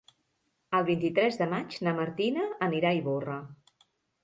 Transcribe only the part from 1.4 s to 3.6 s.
de maig na Martina anirà a Ivorra.